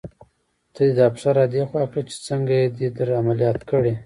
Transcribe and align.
ته 0.73 0.81
دې 0.87 0.93
دا 0.97 1.07
پښه 1.13 1.31
را 1.37 1.45
دې 1.53 1.61
خوا 1.69 1.83
کړه 1.91 2.01
چې 2.09 2.15
څنګه 2.27 2.55
دې 2.77 2.87
در 2.97 3.09
عملیات 3.21 3.59
کړې. 3.69 3.93